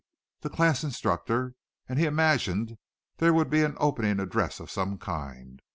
[0.39, 1.53] the class instructor,
[1.87, 2.79] and he imagined
[3.17, 5.61] there would be an opening address of some kind.